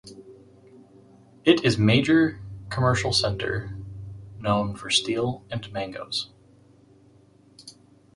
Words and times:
It 1.45 1.63
is 1.63 1.77
major 1.77 2.39
commercial 2.69 3.13
center 3.13 3.77
known 4.39 4.75
for 4.75 4.89
steel 4.89 5.45
and 5.51 5.71
mangos. 5.71 6.31